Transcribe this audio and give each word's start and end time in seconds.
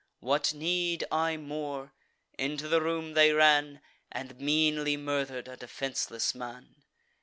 What 0.19 0.51
need 0.51 1.03
I 1.11 1.37
more? 1.37 1.93
Into 2.35 2.67
the 2.67 2.81
room 2.81 3.13
they 3.13 3.33
ran, 3.33 3.81
And 4.11 4.35
meanly 4.39 4.97
murder'd 4.97 5.47
a 5.47 5.55
defenceless 5.55 6.33
man. 6.33 6.73